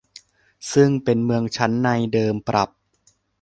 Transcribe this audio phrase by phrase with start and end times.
[0.73, 2.69] ซึ่งเป็นเมืองชั้นในเดิมปรับ